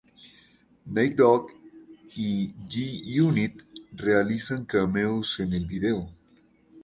[0.87, 1.51] Nate Dogg
[2.15, 3.61] y G-Unit
[3.93, 6.11] realizan cameos en el video.